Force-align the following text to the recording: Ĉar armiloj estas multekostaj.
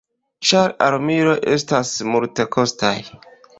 Ĉar 0.51 0.73
armiloj 0.85 1.35
estas 1.57 1.93
multekostaj. 2.15 2.95